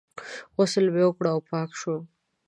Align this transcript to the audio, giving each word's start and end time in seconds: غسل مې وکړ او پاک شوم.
غسل 0.55 0.85
مې 0.93 1.03
وکړ 1.07 1.25
او 1.33 1.39
پاک 1.49 1.69
شوم. 1.79 2.03